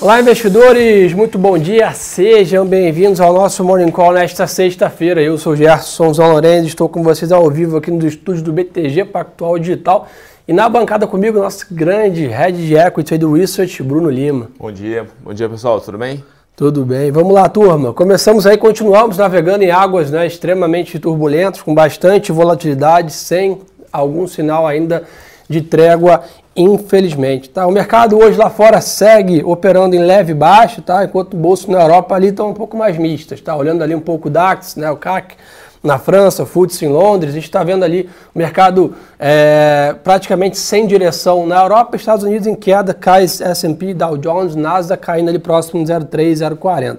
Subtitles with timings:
[0.00, 5.20] Olá, investidores, muito bom dia, sejam bem-vindos ao nosso Morning Call nesta sexta-feira.
[5.20, 9.04] Eu sou Gerson Zão Lourenço, estou com vocês ao vivo aqui nos estúdios do BTG
[9.04, 10.08] Pactual Digital
[10.48, 14.48] e na bancada comigo, nosso grande head de equity do Research, Bruno Lima.
[14.58, 16.24] Bom dia, bom dia pessoal, tudo bem?
[16.56, 17.92] Tudo bem, vamos lá, turma.
[17.92, 23.60] Começamos aí, continuamos navegando em águas né, extremamente turbulentas, com bastante volatilidade, sem
[23.92, 26.22] algum sinal ainda de trégua
[26.54, 27.48] infelizmente.
[27.48, 27.66] Tá?
[27.66, 31.04] O mercado hoje lá fora segue operando em leve baixo, tá?
[31.04, 33.40] enquanto o bolso na Europa ali estão um pouco mais mistas.
[33.40, 33.56] Tá?
[33.56, 34.90] Olhando ali um pouco o DAX, né?
[34.90, 35.36] o CAC
[35.82, 40.58] na França, o FTSE em Londres, a gente está vendo ali o mercado é, praticamente
[40.58, 45.38] sem direção na Europa, Estados Unidos em queda, cai S&P, Dow Jones, Nasdaq caindo ali
[45.38, 46.98] próximo de 0,3, 0,40.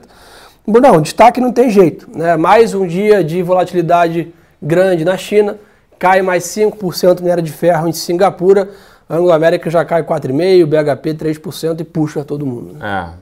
[0.66, 2.08] Não, destaque não tem jeito.
[2.16, 2.36] Né?
[2.38, 5.58] Mais um dia de volatilidade grande na China,
[6.02, 8.72] cai mais 5% minério de ferro em Singapura,
[9.08, 12.74] Anglo América já cai 4,5%, BHP 3% e puxa todo mundo.
[12.74, 13.16] Né?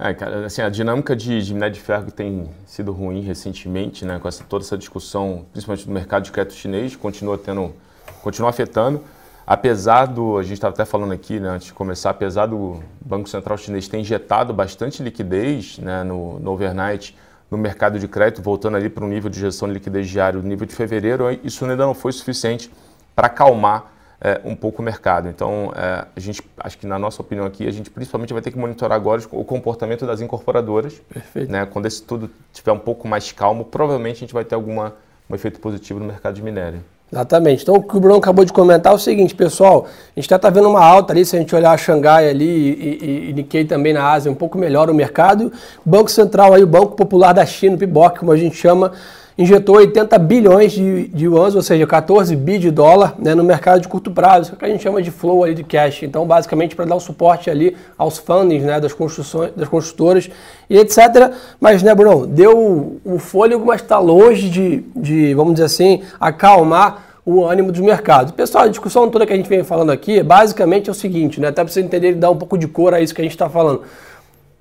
[0.00, 0.10] É.
[0.10, 4.04] é, cara, assim, a dinâmica de, de minério de ferro que tem sido ruim recentemente,
[4.04, 7.72] né, com essa, toda essa discussão, principalmente do mercado de crédito chinês, continua tendo,
[8.20, 9.00] continua afetando.
[9.46, 13.28] Apesar do, a gente estava até falando aqui, né, antes de começar, apesar do Banco
[13.28, 17.16] Central chinês ter injetado bastante liquidez né, no, no overnight,
[17.50, 20.66] no mercado de crédito, voltando ali para um nível de gestão de liquidez diário nível
[20.66, 22.70] de fevereiro, isso ainda não foi suficiente
[23.14, 25.28] para acalmar é, um pouco o mercado.
[25.28, 28.50] Então, é, a gente, acho que na nossa opinião aqui, a gente principalmente vai ter
[28.50, 31.00] que monitorar agora o comportamento das incorporadoras.
[31.08, 31.50] Perfeito.
[31.50, 31.64] Né?
[31.66, 34.94] Quando esse tudo estiver um pouco mais calmo, provavelmente a gente vai ter alguma,
[35.28, 36.82] um efeito positivo no mercado de minério.
[37.10, 37.62] Exatamente.
[37.62, 40.38] Então, o que o Bruno acabou de comentar é o seguinte, pessoal, a gente está
[40.38, 43.32] tá vendo uma alta ali, se a gente olhar a Xangai ali e, e, e
[43.32, 45.50] Nikkei também na Ásia, um pouco melhor o mercado.
[45.84, 48.92] Banco Central aí, o Banco Popular da China, o PIBOC, como a gente chama,
[49.38, 53.80] injetou 80 bilhões de, de yuans, ou seja, 14 bi de dólar né, no mercado
[53.80, 56.02] de curto prazo, que a gente chama de flow ali de cash.
[56.02, 60.28] Então, basicamente, para dar um suporte ali aos fundings né, das, construções, das construtoras
[60.68, 61.32] e etc.
[61.60, 67.04] Mas, né, Bruno, deu um fôlego, mas está longe de, de, vamos dizer assim, acalmar
[67.24, 68.32] o ânimo dos mercados.
[68.32, 71.48] Pessoal, a discussão toda que a gente vem falando aqui, basicamente é o seguinte, né,
[71.48, 73.34] até para você entender e dar um pouco de cor a isso que a gente
[73.34, 73.82] está falando.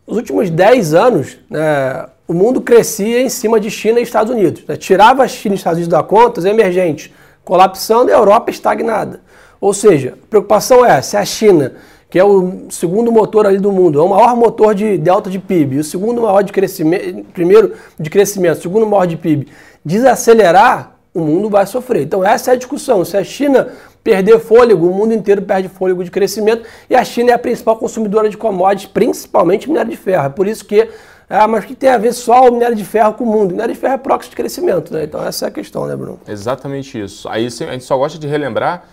[0.05, 4.63] Nos últimos 10 anos, né, o mundo crescia em cima de China e Estados Unidos.
[4.67, 4.75] Né?
[4.75, 7.11] Tirava a China e Estados Unidos da conta, os emergentes
[7.43, 9.21] colapsando e a Europa estagnada.
[9.61, 11.75] Ou seja, a preocupação é se a China,
[12.09, 15.39] que é o segundo motor ali do mundo, é o maior motor de delta de
[15.39, 19.47] PIB, o segundo maior de crescimento, primeiro de crescimento, segundo maior de PIB,
[19.83, 22.03] desacelerar, o mundo vai sofrer.
[22.03, 23.03] Então essa é a discussão.
[23.05, 23.69] Se a China
[24.03, 27.77] perder fôlego, o mundo inteiro perde fôlego de crescimento e a China é a principal
[27.77, 30.25] consumidora de commodities, principalmente minério de ferro.
[30.25, 30.89] É por isso que
[31.29, 33.49] ah, mas que tem a ver só o minério de ferro com o mundo?
[33.49, 35.03] O minério de ferro é proxy de crescimento, né?
[35.03, 36.19] Então essa é a questão, né, Bruno?
[36.25, 37.27] Exatamente isso.
[37.27, 38.85] Aí a gente só gosta de relembrar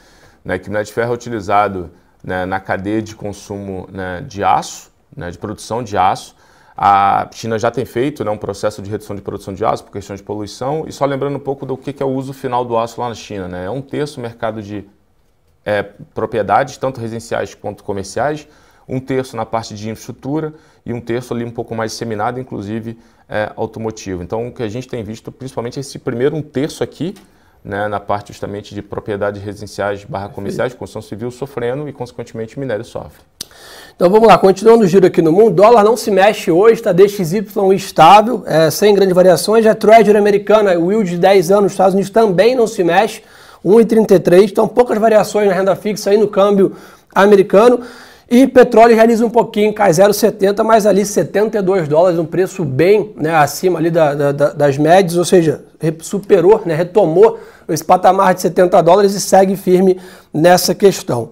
[0.44, 1.92] né, que o minério de ferro é utilizado
[2.24, 6.34] né, na cadeia de consumo né, de aço, né, de produção de aço.
[6.76, 9.92] A China já tem feito né, um processo de redução de produção de aço por
[9.92, 10.86] questão de poluição.
[10.88, 13.14] E só lembrando um pouco do que é o uso final do aço lá na
[13.14, 13.46] China.
[13.46, 13.66] Né?
[13.66, 14.84] É um terço do mercado de
[15.64, 18.48] é, propriedades, tanto residenciais quanto comerciais
[18.88, 22.98] um terço na parte de infraestrutura e um terço ali um pouco mais disseminado, inclusive
[23.28, 24.22] é, automotivo.
[24.22, 27.14] Então, o que a gente tem visto, principalmente esse primeiro um terço aqui,
[27.64, 32.84] né, na parte justamente de propriedades residenciais barra comerciais, construção civil sofrendo e, consequentemente, minério
[32.84, 33.22] sofre.
[33.96, 36.92] Então vamos lá, continuando o giro aqui no mundo, dólar não se mexe hoje, está
[36.92, 39.64] DXY estável, é, sem grandes variações.
[39.66, 43.22] A Treasury americana, o yield de 10 anos nos Estados Unidos também não se mexe,
[43.64, 46.72] 1,33, então poucas variações na renda fixa aí no câmbio
[47.14, 47.80] americano.
[48.30, 53.34] E petróleo realiza um pouquinho, cai 0,70, mas ali 72 dólares, um preço bem né,
[53.34, 55.62] acima ali da, da, das médias, ou seja,
[56.00, 60.00] superou, né, retomou esse patamar de 70 dólares e segue firme
[60.32, 61.30] nessa questão.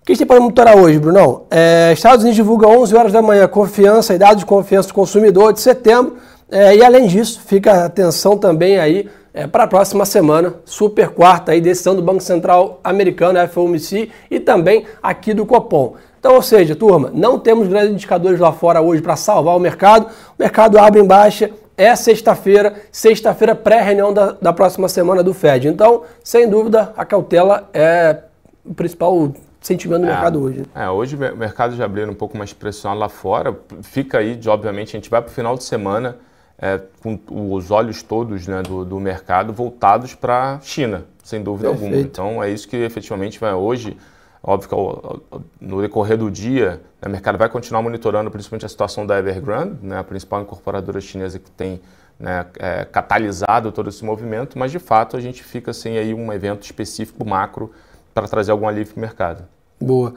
[0.00, 1.42] O que a gente tem para monitorar hoje, Brunão?
[1.50, 5.52] É, Estados Unidos divulga 11 horas da manhã confiança e dados de confiança do consumidor
[5.52, 6.16] de setembro.
[6.50, 11.52] É, e além disso, fica atenção também aí é, para a próxima semana, super quarta
[11.52, 15.94] aí, decisão do Banco Central americano, FOMC, e também aqui do Copom.
[16.20, 20.06] Então, ou seja, turma, não temos grandes indicadores lá fora hoje para salvar o mercado.
[20.38, 25.66] O mercado abre em baixa, é sexta-feira, sexta-feira pré-reunião da, da próxima semana do Fed.
[25.66, 28.18] Então, sem dúvida, a cautela é
[28.62, 29.32] o principal
[29.62, 30.64] sentimento do é, mercado hoje.
[30.74, 33.56] É, hoje o mercado já abriu um pouco mais pressionado lá fora.
[33.80, 36.18] Fica aí, de, obviamente, a gente vai para o final de semana
[36.58, 37.18] é, com
[37.54, 41.94] os olhos todos né, do, do mercado voltados para a China, sem dúvida Perfeito.
[41.94, 42.06] alguma.
[42.06, 43.96] Então, é isso que efetivamente vai hoje
[44.42, 49.06] Óbvio que no decorrer do dia, né, o mercado vai continuar monitorando principalmente a situação
[49.06, 51.80] da Evergrande, né, a principal incorporadora chinesa que tem
[52.18, 56.32] né, é, catalisado todo esse movimento, mas de fato a gente fica sem aí um
[56.32, 57.70] evento específico macro
[58.14, 59.44] para trazer algum alívio para o mercado.
[59.78, 60.14] Boa.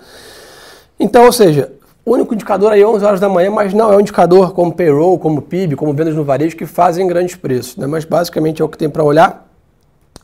[0.99, 1.73] Então, ou seja,
[2.05, 5.19] o único indicador aí 11 horas da manhã, mas não é um indicador como payroll,
[5.19, 7.87] como PIB, como vendas no varejo que fazem grandes preços, né?
[7.87, 9.49] mas basicamente é o que tem para olhar.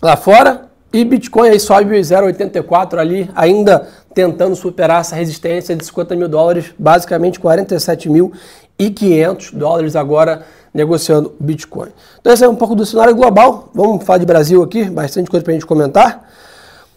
[0.02, 6.16] Lá fora, e Bitcoin aí sobe 0,84 ali, ainda tentando superar essa resistência de 50
[6.16, 10.44] mil dólares, basicamente 47.500 dólares agora
[10.74, 11.90] negociando Bitcoin.
[12.20, 13.70] Então esse é um pouco do cenário global.
[13.74, 16.28] Vamos falar de Brasil aqui, bastante coisa para a gente comentar.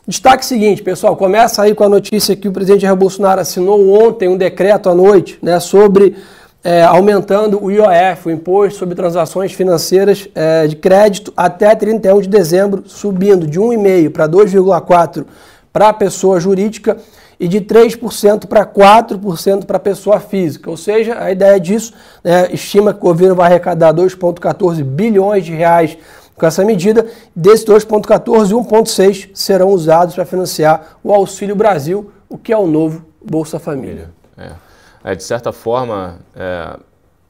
[0.07, 4.29] Destaque seguinte, pessoal, começa aí com a notícia que o presidente Jair Bolsonaro assinou ontem
[4.29, 6.17] um decreto à noite né, sobre
[6.65, 12.29] é, aumentando o IOF, o Imposto sobre Transações Financeiras é, de Crédito, até 31 de
[12.29, 15.27] dezembro, subindo de 1,5% para 2,4%
[15.73, 16.99] para a pessoa jurídica
[17.41, 20.71] e de 3% para 4% para a pessoa física.
[20.71, 21.93] Ou seja, a ideia disso,
[22.23, 25.97] né, estima que o governo vai arrecadar 2,14 bilhões de reais
[26.37, 27.07] com essa medida.
[27.35, 33.05] Desses 2,14, 1,6 serão usados para financiar o Auxílio Brasil, o que é o novo
[33.25, 34.11] Bolsa Família.
[34.39, 34.72] É.
[35.05, 36.79] É, de certa forma, é,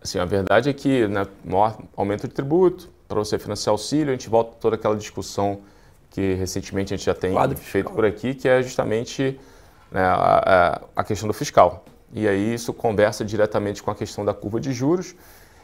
[0.02, 4.12] assim, a verdade é que né, maior aumento de tributo, para você financiar auxílio, a
[4.12, 5.60] gente volta toda aquela discussão
[6.10, 7.92] que recentemente a gente já tem feito fiscal.
[7.94, 9.38] por aqui, que é justamente
[9.90, 11.84] né, a, a, questão do fiscal.
[12.12, 15.14] E aí isso conversa diretamente com a questão da curva de juros.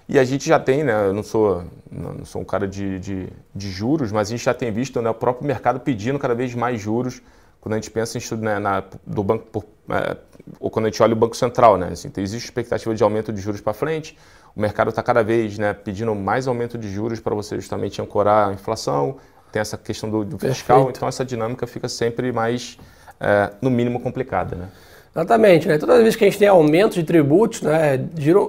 [0.08, 3.28] E a gente já tem, né, eu não sou, não sou um cara de, de,
[3.54, 6.54] de juros, mas a gente já tem visto né, o próprio mercado pedindo cada vez
[6.54, 7.20] mais juros
[7.60, 10.16] quando a gente pensa em estudo né, na, do banco, por, é,
[10.60, 13.32] ou quando a gente olha o Banco Central, né, assim, então existe expectativa de aumento
[13.32, 14.16] de juros para frente,
[14.54, 18.48] o mercado está cada vez né, pedindo mais aumento de juros para você justamente ancorar
[18.48, 19.16] a inflação,
[19.50, 22.78] tem essa questão do, do fiscal, então essa dinâmica fica sempre mais,
[23.18, 24.56] é, no mínimo, complicada.
[24.56, 24.68] Né?
[25.18, 25.78] Exatamente, né?
[25.78, 27.98] Toda vez que a gente tem aumento de tributos, né,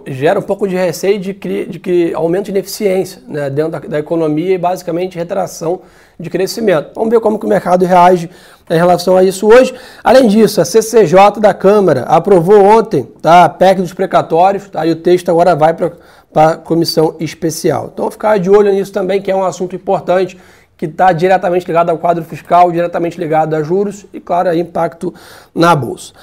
[0.05, 3.79] gera um pouco de receio de que, de que aumento de ineficiência né, dentro da,
[3.79, 5.81] da, economia e basicamente retração
[6.19, 6.91] de crescimento.
[6.93, 8.29] Vamos ver como que o mercado reage
[8.69, 9.73] em relação a isso hoje.
[10.03, 14.91] Além disso, a CCJ da Câmara aprovou ontem tá, a PEC dos precatórios tá, e
[14.91, 15.93] o texto agora vai para
[16.35, 17.89] a comissão especial.
[17.91, 20.37] Então, ficar de olho nisso também, que é um assunto importante
[20.79, 25.13] que está diretamente ligado ao quadro fiscal, diretamente ligado a juros e, claro, a impacto
[25.53, 26.13] na Bolsa.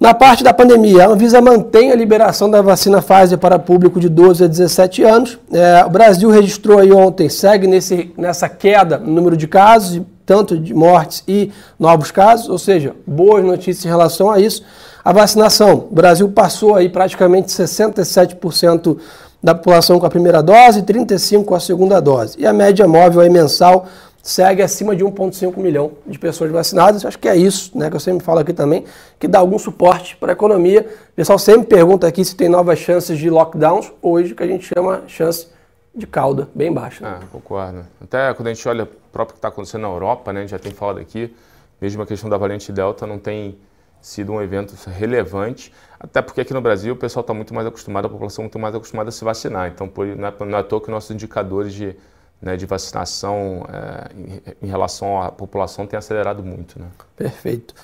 [0.00, 4.08] Na parte da pandemia, a Anvisa mantém a liberação da vacina Pfizer para público de
[4.08, 5.38] 12 a 17 anos.
[5.52, 10.58] É, o Brasil registrou aí ontem, segue nesse, nessa queda no número de casos, tanto
[10.58, 14.64] de mortes e novos casos, ou seja, boas notícias em relação a isso.
[15.04, 18.96] A vacinação, o Brasil passou aí praticamente 67%
[19.44, 22.34] da população com a primeira dose e 35% com a segunda dose.
[22.40, 23.84] E a média móvel aí mensal
[24.22, 27.04] segue acima de 1,5 milhão de pessoas vacinadas.
[27.04, 28.86] Acho que é isso, né, que eu sempre falo aqui também,
[29.18, 30.88] que dá algum suporte para a economia.
[31.12, 34.66] O pessoal sempre pergunta aqui se tem novas chances de lockdowns, hoje que a gente
[34.66, 35.48] chama chance
[35.94, 37.04] de cauda bem baixa.
[37.04, 37.18] Né?
[37.20, 37.84] Ah, concordo.
[38.02, 40.52] Até quando a gente olha o próprio que está acontecendo na Europa, né, a gente
[40.52, 41.30] já tem falado aqui,
[41.78, 43.58] mesmo a questão da variante Delta não tem
[44.04, 48.04] sido um evento relevante, até porque aqui no Brasil o pessoal está muito mais acostumado,
[48.04, 49.68] a população muito mais acostumada a se vacinar.
[49.68, 51.96] Então, não é, não é à toa que nossos indicadores de
[52.42, 56.78] né, de vacinação é, em, em, relação à população tem acelerado muito.
[56.78, 56.86] Né?
[57.16, 57.74] Perfeito.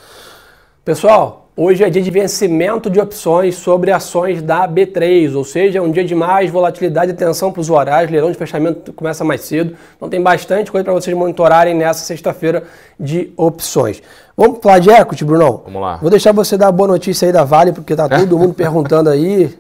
[0.84, 5.82] Pessoal, hoje é dia de vencimento de opções sobre ações da B3, ou seja, é
[5.82, 9.42] um dia de mais volatilidade e atenção para os horários, leilão de fechamento começa mais
[9.42, 12.62] cedo, então tem bastante coisa para vocês monitorarem nessa sexta-feira
[12.98, 14.02] de opções.
[14.34, 15.60] Vamos falar de equity, Brunão?
[15.66, 15.96] Vamos lá.
[15.96, 19.10] Vou deixar você dar a boa notícia aí da Vale, porque tá todo mundo perguntando
[19.10, 19.54] aí.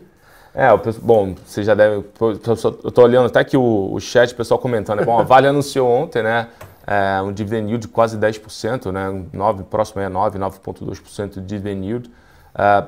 [0.54, 0.68] É,
[1.02, 1.96] bom, você já deve.
[1.96, 5.00] Eu estou olhando até aqui o, o chat, o pessoal comentando.
[5.00, 5.04] Né?
[5.04, 6.48] Bom, a Vale anunciou ontem, né?
[6.90, 9.24] É, um dividend yield de quase 10%, né?
[9.32, 12.10] 9, próximo é 9, 9,2% de dividend yield.
[12.52, 12.84] É,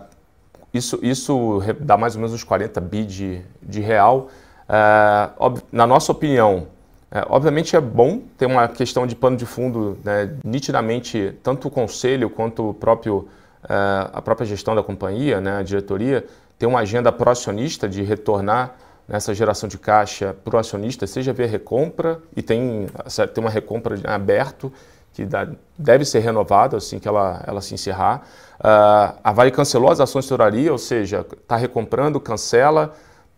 [0.74, 4.28] isso, isso dá mais ou menos uns 40 bi de, de real.
[4.68, 6.66] É, ob, na nossa opinião,
[7.12, 11.70] é, obviamente é bom ter uma questão de pano de fundo, né, nitidamente, tanto o
[11.70, 13.28] conselho quanto o próprio,
[13.68, 16.26] é, a própria gestão da companhia, né, a diretoria,
[16.58, 18.74] tem uma agenda pró-acionista de retornar
[19.06, 22.86] nessa geração de caixa para o acionista, seja via recompra, e tem,
[23.34, 24.72] tem uma recompra aberto
[25.12, 28.22] que dá, deve ser renovada assim que ela, ela se encerrar.
[28.58, 32.94] Uh, a Vale cancelou as ações de tesouraria, ou seja, está recomprando, cancela.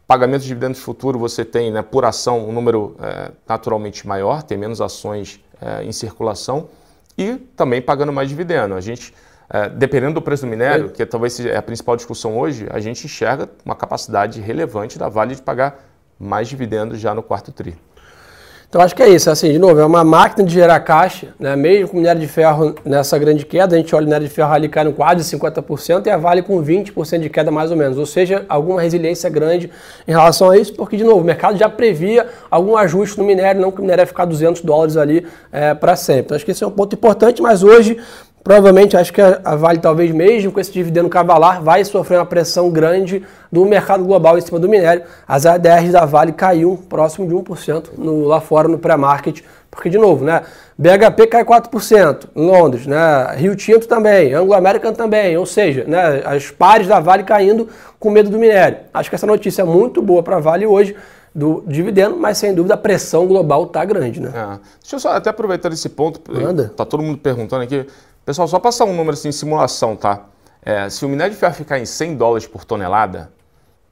[0.06, 4.58] Pagamento de dividendos futuro você tem, né, por ação, um número é, naturalmente maior, tem
[4.58, 6.68] menos ações é, em circulação
[7.16, 8.74] e também pagando mais dividendo.
[8.74, 9.14] A gente
[9.54, 13.04] é, dependendo do preço do minério, que talvez seja a principal discussão hoje, a gente
[13.04, 15.78] enxerga uma capacidade relevante da Vale de pagar
[16.18, 17.76] mais dividendos já no quarto tri.
[18.74, 21.54] Então acho que é isso, assim, de novo, é uma máquina de gerar caixa, né?
[21.54, 24.52] mesmo com minério de ferro nessa grande queda, a gente olha o minério de ferro
[24.52, 28.04] ali caindo quase 50% e a Vale com 20% de queda mais ou menos, ou
[28.04, 29.70] seja, alguma resiliência grande
[30.08, 33.60] em relação a isso, porque de novo, o mercado já previa algum ajuste no minério,
[33.60, 36.22] não que o minério ia ficar 200 dólares ali é, para sempre.
[36.22, 37.96] Então, acho que esse é um ponto importante, mas hoje
[38.44, 42.70] Provavelmente, acho que a Vale, talvez mesmo com esse dividendo cavalar, vai sofrer uma pressão
[42.70, 45.02] grande do mercado global em cima do minério.
[45.26, 49.96] As ADRs da Vale caiu próximo de 1% no, lá fora no pré-market, porque, de
[49.96, 50.42] novo, né?
[50.76, 53.34] BHP cai 4% em Londres, né?
[53.34, 57.66] Rio Tinto também, Anglo American também, ou seja, né, as pares da Vale caindo
[57.98, 58.76] com medo do minério.
[58.92, 60.94] Acho que essa notícia é muito boa para a Vale hoje
[61.34, 64.30] do dividendo, mas sem dúvida a pressão global está grande, né?
[64.34, 64.58] É.
[64.82, 66.20] Deixa eu só até aproveitar esse ponto.
[66.30, 66.72] Manda.
[66.76, 67.86] Tá todo mundo perguntando aqui.
[68.24, 70.26] Pessoal, só passar um número assim, simulação, tá?
[70.62, 73.30] É, se o minério de ferro ficar em 100 dólares por tonelada,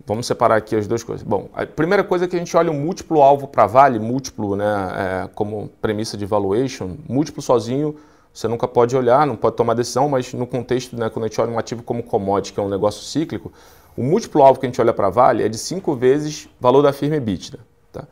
[0.07, 1.23] vamos separar aqui as duas coisas.
[1.23, 4.57] Bom, a primeira coisa é que a gente olha o múltiplo alvo para Vale, múltiplo,
[4.57, 7.97] né, é, como premissa de valuation, múltiplo sozinho
[8.33, 11.39] você nunca pode olhar, não pode tomar decisão, mas no contexto, né, quando a gente
[11.39, 13.53] olha um ativo como commodity, que é um negócio cíclico,
[13.95, 16.95] o múltiplo alvo que a gente olha para Vale é de 5 vezes valor da
[16.95, 17.59] firma EBITDA.
[17.93, 18.05] Tá?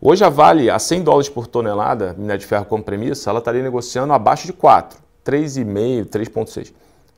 [0.00, 3.62] Hoje a Vale, a 100 dólares por tonelada, minério de ferro como premissa, ela estaria
[3.62, 4.98] negociando abaixo de 4.
[5.28, 6.72] 3,5, 3,6.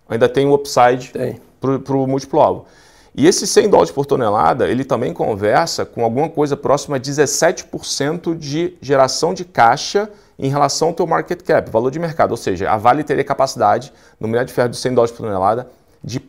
[0.08, 1.12] Ainda tem o upside
[1.60, 2.66] para o múltiplo alvo.
[3.14, 8.36] E esse 100 dólares por tonelada, ele também conversa com alguma coisa próxima a 17%
[8.36, 12.30] de geração de caixa em relação ao teu market cap, valor de mercado.
[12.30, 15.68] Ou seja, a Vale teria capacidade, no minério de ferro de 100 dólares por tonelada,
[16.02, 16.22] de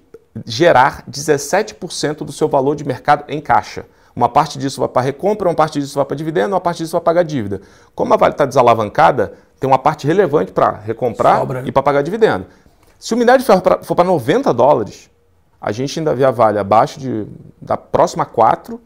[0.46, 3.86] gerar 17% do seu valor de mercado em caixa.
[4.16, 6.92] Uma parte disso vai para recompra, uma parte disso vai para dividendo, uma parte disso
[6.92, 7.62] vai pagar dívida.
[7.96, 11.64] Como a Vale está desalavancada, tem uma parte relevante para recomprar Sobra.
[11.64, 12.48] e para pagar dividendo.
[12.98, 15.08] Se o minério de ferro for para 90 dólares,
[15.62, 17.28] a gente ainda vê a Vale abaixo de,
[17.62, 18.82] da próxima 4,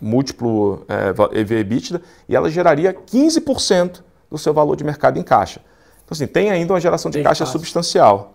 [0.00, 5.60] múltiplo é, EV EBITDA, e ela geraria 15% do seu valor de mercado em caixa.
[6.04, 8.34] Então, assim, tem ainda uma geração de tem caixa substancial.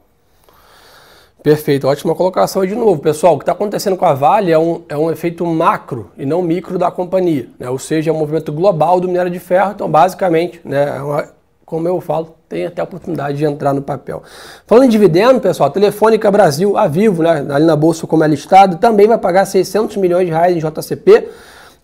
[1.41, 3.01] Perfeito, ótima colocação de novo.
[3.01, 6.25] Pessoal, o que está acontecendo com a Vale é um, é um efeito macro e
[6.25, 7.69] não micro da companhia, né?
[7.69, 9.71] ou seja, é um movimento global do minério de ferro.
[9.71, 11.35] Então, basicamente, né, é uma,
[11.65, 14.21] como eu falo, tem até a oportunidade de entrar no papel.
[14.67, 18.77] Falando em dividendo, pessoal, Telefônica Brasil, a Vivo, né, ali na bolsa como é listado,
[18.77, 21.27] também vai pagar 600 milhões de reais em JCP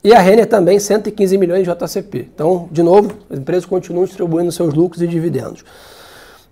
[0.03, 2.29] e a Renner também 115 milhões de JCP.
[2.33, 5.63] Então, de novo, as empresas continuam distribuindo seus lucros e dividendos.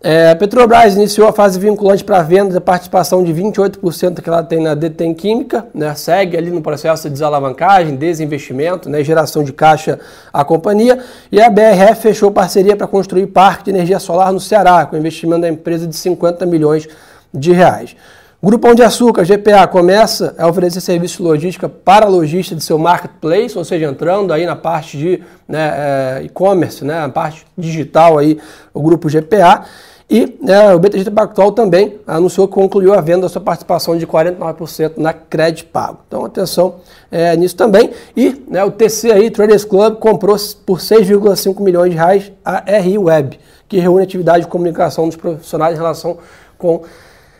[0.01, 4.41] É, a Petrobras iniciou a fase vinculante para venda da participação de 28% que ela
[4.41, 9.51] tem na Detem Química, né, segue ali no processo de desalavancagem, desinvestimento, né, geração de
[9.51, 10.00] caixa
[10.32, 14.86] à companhia, e a BRF fechou parceria para construir parque de energia solar no Ceará,
[14.86, 16.88] com investimento da empresa de 50 milhões
[17.34, 17.94] de reais.
[18.41, 22.55] O Grupo Pão de Açúcar, GPA, começa a oferecer serviço de logística para a logística
[22.55, 27.10] de seu marketplace, ou seja, entrando aí na parte de né, é, e-commerce, né, na
[27.10, 28.39] parte digital aí,
[28.74, 29.65] o Grupo GPA.
[30.10, 34.08] E né, o BTG Pactual também anunciou que concluiu a venda da sua participação de
[34.08, 36.00] 49% na Credit Pago.
[36.08, 36.75] Então, atenção
[37.12, 37.91] é, nisso também.
[38.15, 38.74] E né, o
[39.13, 44.46] aí, Traders Club, comprou por 6,5 milhões de reais a RI Web, que reúne atividade
[44.46, 46.17] de comunicação dos profissionais em relação
[46.58, 46.84] com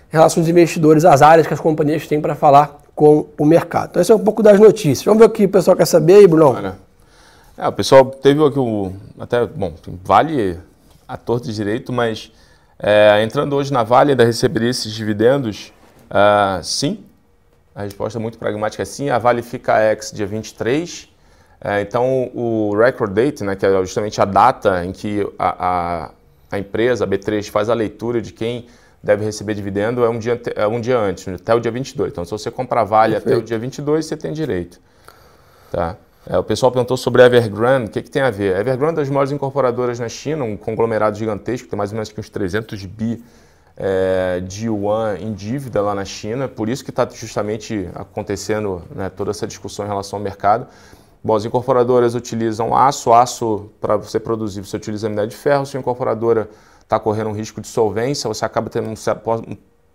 [0.10, 3.92] relações de investidores, as áreas que as companhias têm para falar com o mercado.
[3.92, 5.04] Então, esse é um pouco das notícias.
[5.04, 6.75] Vamos ver o que o pessoal quer saber aí, Bruno.
[7.58, 8.92] É, o pessoal teve aqui o.
[9.20, 9.74] Até, bom,
[10.04, 10.60] vale
[11.08, 12.32] a torto de direito, mas
[12.78, 15.74] é, entrando hoje na Vale, ainda receberia esses dividendos?
[16.10, 17.04] Uh, sim.
[17.75, 19.10] A resposta é muito pragmática é sim.
[19.10, 21.10] A Vale fica ex dia 23.
[21.62, 26.12] É, então, o record date, né, que é justamente a data em que a, a,
[26.51, 28.68] a, empresa, a B3, faz a leitura de quem
[29.03, 32.12] deve receber dividendo, é um dia, é um dia antes, até o dia 22.
[32.12, 33.36] Então, se você comprar Vale Perfeito.
[33.36, 34.79] até o dia 22, você tem direito.
[35.72, 35.96] Tá?
[36.27, 38.58] É, o pessoal perguntou sobre Evergrande, o que, que tem a ver?
[38.58, 42.29] Evergrande é das maiores incorporadoras na China, um conglomerado gigantesco, tem mais ou menos uns
[42.29, 43.24] 300 bi
[43.77, 49.10] é, de yuan em dívida lá na China, por isso que está justamente acontecendo né,
[49.10, 50.68] toda essa discussão em relação ao mercado.
[51.24, 55.77] Bom, as incorporadoras utilizam aço, aço para você produzir, você utiliza minério de ferro, se
[55.77, 56.50] a incorporadora
[56.89, 58.96] está correndo um risco de solvência, você acaba tendo um,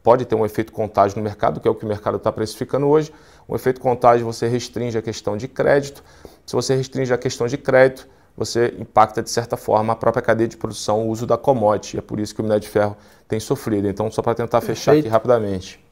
[0.01, 2.87] pode ter um efeito contágio no mercado, que é o que o mercado está precificando
[2.87, 3.13] hoje.
[3.49, 6.05] Um efeito contágio você restringe a questão de crédito.
[6.47, 10.47] Se você restringe a questão de crédito, você impacta de certa forma a própria cadeia
[10.47, 11.99] de produção, o uso da commodity.
[11.99, 12.97] É por isso que o minério de ferro
[13.27, 13.89] tem sofrido.
[13.89, 14.79] Então, só para tentar Perfeito.
[14.79, 15.85] fechar aqui rapidamente.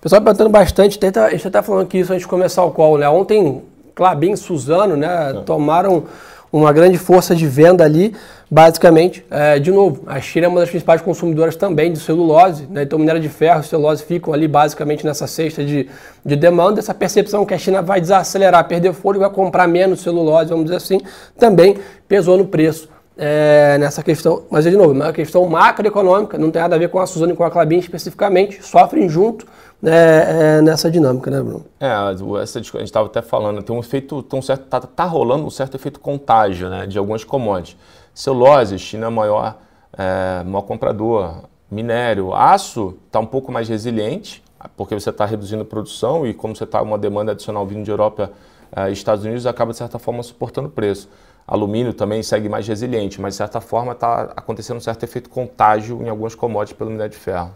[0.00, 3.08] Pessoal perguntando bastante, a gente está falando aqui isso antes de começar o call, né?
[3.08, 3.62] Ontem,
[3.94, 5.40] Clabin e Suzano, né, é.
[5.42, 6.04] tomaram
[6.56, 8.14] uma grande força de venda ali,
[8.48, 9.26] basicamente.
[9.28, 12.84] É, de novo, a China é uma das principais consumidoras também de celulose, né?
[12.84, 15.88] então minério de ferro e celulose ficam ali basicamente nessa cesta de,
[16.24, 16.78] de demanda.
[16.78, 20.76] Essa percepção que a China vai desacelerar, perder fôlego, vai comprar menos celulose, vamos dizer
[20.76, 21.00] assim,
[21.36, 22.88] também pesou no preço.
[23.16, 26.88] É, nessa questão, mas de novo, é uma questão macroeconômica, não tem nada a ver
[26.88, 29.46] com a Suzano e com a Clabin especificamente, sofrem junto
[29.86, 31.64] é, é, nessa dinâmica, né, Bruno?
[31.80, 31.88] É,
[32.42, 35.46] essa, a gente estava até falando, tem um efeito, tem um certo, tá, tá, rolando
[35.46, 37.76] um certo efeito contágio, né, de algumas commodities.
[38.14, 39.58] Celulose, China é maior,
[39.96, 44.42] é, maior comprador, Minério, aço está um pouco mais resiliente,
[44.76, 48.30] porque você está reduzindo produção e como você está uma demanda adicional vindo de Europa
[48.88, 51.08] e Estados Unidos, acaba de certa forma suportando o preço.
[51.46, 56.02] Alumínio também segue mais resiliente, mas de certa forma está acontecendo um certo efeito contágio
[56.02, 57.54] em algumas commodities pelo minério de ferro.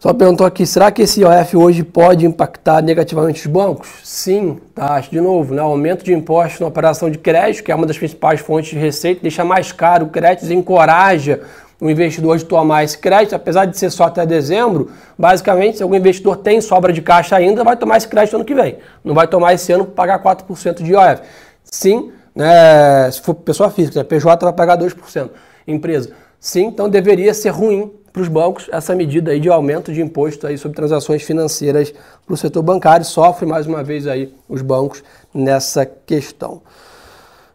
[0.00, 3.86] Só perguntou aqui, será que esse IOF hoje pode impactar negativamente os bancos?
[4.02, 4.98] Sim, tá?
[4.98, 5.60] De novo, né?
[5.60, 9.20] aumento de impostos na operação de crédito, que é uma das principais fontes de receita,
[9.20, 11.42] deixa mais caro o crédito, encoraja
[11.78, 15.96] o investidor de tomar esse crédito, apesar de ser só até dezembro, basicamente, se algum
[15.96, 18.78] investidor tem sobra de caixa ainda, vai tomar esse crédito ano que vem.
[19.04, 21.20] Não vai tomar esse ano para pagar 4% de IOF.
[21.62, 25.28] Sim, né, se for pessoa física, né, PJ vai pagar 2%.
[25.68, 26.12] Empresa.
[26.38, 30.46] Sim, então deveria ser ruim para os bancos essa medida aí de aumento de imposto
[30.46, 31.92] aí sobre transações financeiras
[32.26, 33.04] para o setor bancário.
[33.04, 35.02] Sofre mais uma vez aí os bancos
[35.32, 36.62] nessa questão.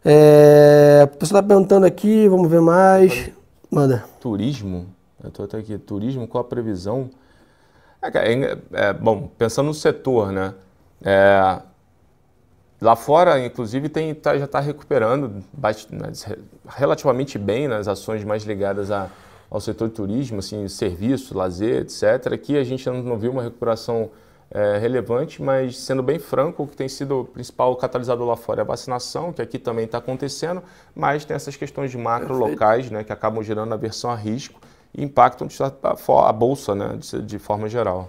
[0.04, 3.30] É, pessoa está perguntando aqui, vamos ver mais.
[3.70, 4.04] Manda.
[4.20, 4.86] Turismo,
[5.22, 7.10] eu estou até aqui, turismo, qual a previsão?
[8.00, 10.54] É, é, é, bom, pensando no setor, né?
[11.02, 11.60] É,
[12.80, 15.42] lá fora, inclusive, tem, tá, já está recuperando
[16.68, 19.10] relativamente bem nas ações mais ligadas a
[19.50, 22.32] ao setor de turismo, assim, serviço, lazer, etc.
[22.32, 24.10] Aqui a gente não viu uma recuperação
[24.50, 28.60] é, relevante, mas sendo bem franco, o que tem sido o principal catalisador lá fora
[28.60, 30.62] é a vacinação, que aqui também está acontecendo,
[30.94, 32.50] mas tem essas questões de macro Perfeito.
[32.50, 34.60] locais, né, que acabam gerando aversão a risco
[34.94, 35.48] e impactam
[36.24, 38.08] a bolsa, né, de, de forma geral.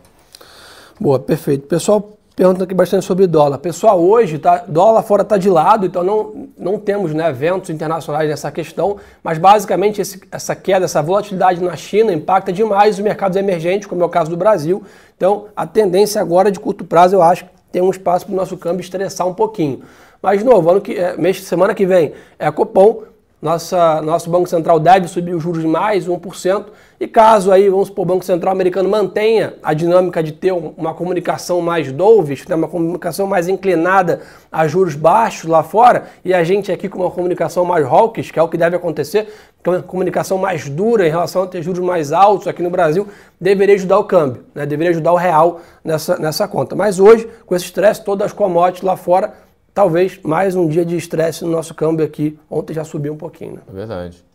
[0.99, 1.67] Boa, perfeito.
[1.67, 3.57] Pessoal, pergunta aqui bastante sobre dólar.
[3.57, 8.29] Pessoal, hoje tá, dólar fora está de lado, então não, não temos né, eventos internacionais
[8.29, 13.35] nessa questão, mas basicamente esse, essa queda, essa volatilidade na China impacta demais os mercados
[13.35, 14.83] emergentes, como é o caso do Brasil.
[15.17, 18.55] Então a tendência agora de curto prazo, eu acho tem um espaço para o nosso
[18.55, 19.81] câmbio estressar um pouquinho.
[20.21, 23.01] Mas, de novo, ano que, é, mês, semana que vem é a Copom,
[23.39, 26.65] nossa, nosso Banco Central deve subir os juros mais 1%.
[26.99, 30.95] E caso aí, vamos supor, o Banco Central americano mantenha a dinâmica de ter uma
[30.95, 34.21] comunicação mais dovish, né, uma comunicação mais inclinada
[34.51, 38.39] a juros baixos lá fora, e a gente aqui com uma comunicação mais hawkish, que
[38.39, 39.31] é o que deve acontecer,
[39.63, 43.07] uma comunicação mais dura em relação a ter juros mais altos aqui no Brasil,
[43.39, 46.75] deveria ajudar o câmbio, né, deveria ajudar o real nessa, nessa conta.
[46.75, 49.33] Mas hoje, com esse estresse, todas as commodities lá fora,
[49.77, 52.35] talvez mais um dia de estresse no nosso câmbio aqui.
[52.49, 53.57] Ontem já subiu um pouquinho.
[53.57, 53.61] Né?
[53.69, 54.25] É verdade.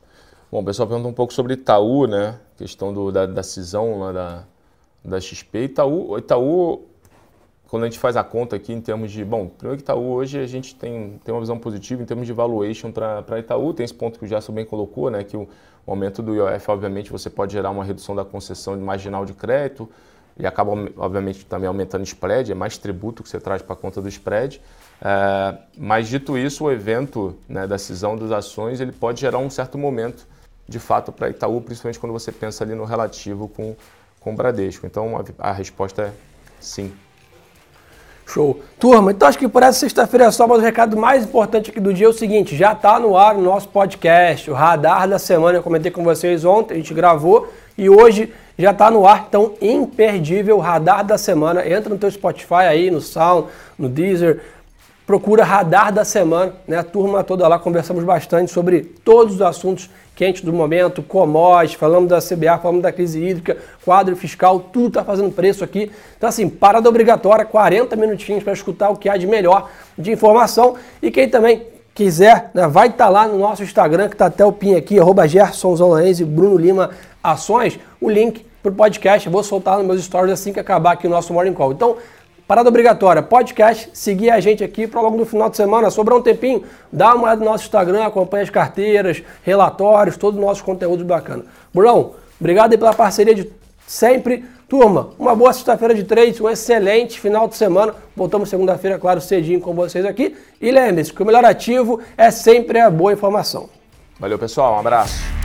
[0.52, 2.38] Bom, o pessoal pergunta um pouco sobre Itaú, né?
[2.57, 4.44] Questão do, da, da cisão lá da,
[5.05, 5.64] da XP.
[5.64, 6.83] Itaú, Itaú,
[7.66, 9.24] quando a gente faz a conta aqui em termos de.
[9.24, 12.33] Bom, primeiro que Itaú hoje a gente tem, tem uma visão positiva em termos de
[12.33, 13.74] valuation para Itaú.
[13.74, 15.24] Tem esse ponto que o Gerson bem colocou, né?
[15.24, 15.48] Que o,
[15.85, 19.35] o aumento do IOF, obviamente, você pode gerar uma redução da concessão de marginal de
[19.35, 19.88] crédito
[20.38, 23.76] e acaba, obviamente, também aumentando o spread, é mais tributo que você traz para a
[23.76, 24.62] conta do spread.
[25.05, 29.51] É, mas dito isso, o evento né, da cisão das ações ele pode gerar um
[29.51, 30.25] certo momento,
[30.69, 33.75] de fato, para Itaú, principalmente quando você pensa ali no relativo com,
[34.21, 34.87] com o Bradesco.
[34.87, 36.12] Então a, a resposta é
[36.61, 36.93] sim.
[38.25, 38.62] Show.
[38.79, 41.81] Turma, então acho que por essa sexta-feira é só, mas o recado mais importante aqui
[41.81, 45.19] do dia é o seguinte: já está no ar o nosso podcast, o Radar da
[45.19, 45.59] Semana.
[45.59, 49.55] Eu comentei com vocês ontem, a gente gravou e hoje já está no ar, então
[49.61, 51.69] imperdível, Radar da Semana.
[51.69, 54.41] Entra no teu Spotify aí, no Sound, no Deezer,
[55.07, 56.79] procura Radar da Semana, né?
[56.79, 62.09] A turma toda lá, conversamos bastante sobre todos os assuntos quentes do momento, commodities, falamos
[62.09, 65.91] da CBA, falamos da crise hídrica, quadro fiscal, tudo está fazendo preço aqui.
[66.17, 70.77] Então assim, parada obrigatória, 40 minutinhos para escutar o que há de melhor de informação.
[71.03, 74.45] E quem também quiser, né, vai estar tá lá no nosso Instagram, que está até
[74.45, 76.91] o pin aqui, arroba e Bruno Lima
[77.23, 79.27] Ações, o link para o podcast.
[79.27, 81.73] Eu vou soltar nos meus stories assim que acabar aqui o nosso Morning Call.
[81.73, 81.97] Então,
[82.53, 86.21] Parada obrigatória, podcast, seguir a gente aqui para logo no final de semana, sobrar um
[86.21, 86.62] tempinho,
[86.93, 91.47] dá uma olhada no nosso Instagram, acompanha as carteiras, relatórios, todo o nosso conteúdo bacana.
[91.73, 93.51] Brunão, obrigado pela parceria de
[93.87, 94.45] sempre.
[94.69, 97.95] Turma, uma boa sexta-feira de três, um excelente final de semana.
[98.15, 100.37] Voltamos segunda-feira, claro, cedinho com vocês aqui.
[100.61, 103.71] E lembre-se que o melhor ativo é sempre a boa informação.
[104.21, 104.75] Valeu, pessoal.
[104.75, 105.41] Um abraço.